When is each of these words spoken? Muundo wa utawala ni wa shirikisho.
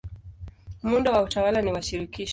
Muundo 0.83 1.11
wa 1.11 1.21
utawala 1.21 1.61
ni 1.61 1.71
wa 1.71 1.81
shirikisho. 1.81 2.29